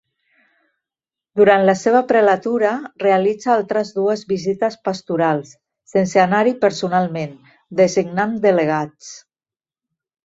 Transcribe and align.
Durant 1.41 1.65
la 1.69 1.75
seva 1.81 1.99
prelatura 2.11 2.71
realitza 3.03 3.51
altres 3.57 3.91
dues 3.97 4.23
visites 4.33 4.79
pastorals, 4.89 5.53
sense 5.93 6.23
anar-hi 6.25 6.57
personalment, 6.65 7.37
designant 7.85 8.35
delegats. 8.49 9.13